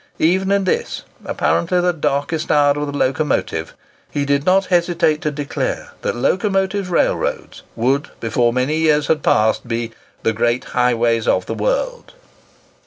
[0.17, 3.75] Even in this, apparently the darkest hour of the locomotive,
[4.09, 9.67] he did not hesitate to declare that locomotive railroads would, before many years had passed,
[9.67, 9.91] be
[10.23, 12.13] "the great highways of the world."